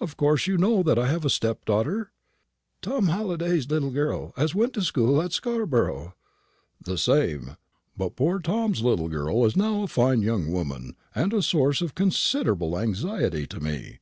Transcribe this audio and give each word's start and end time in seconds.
Of 0.00 0.16
course 0.16 0.48
you 0.48 0.58
know 0.58 0.82
that 0.82 0.98
I 0.98 1.06
have 1.06 1.24
a 1.24 1.30
stepdaughter?" 1.30 2.10
"Tom 2.82 3.06
Halliday's 3.06 3.70
little 3.70 3.92
girl, 3.92 4.34
as 4.36 4.52
went 4.52 4.72
to 4.72 4.82
school 4.82 5.22
at 5.22 5.32
Scarborough." 5.32 6.16
"The 6.84 6.98
same. 6.98 7.56
But 7.96 8.16
poor 8.16 8.40
Tom's 8.40 8.82
little 8.82 9.06
girl 9.06 9.44
is 9.44 9.54
now 9.56 9.84
a 9.84 9.86
fine 9.86 10.20
young 10.20 10.50
woman, 10.50 10.96
and 11.14 11.32
a 11.32 11.42
source 11.42 11.80
of 11.80 11.94
considerable 11.94 12.76
anxiety 12.76 13.46
to 13.46 13.60
me. 13.60 14.00